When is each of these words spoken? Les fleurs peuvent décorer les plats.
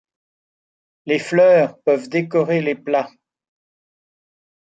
Les 1.05 1.19
fleurs 1.19 1.77
peuvent 1.85 2.09
décorer 2.09 2.59
les 2.59 2.73
plats. 2.73 3.11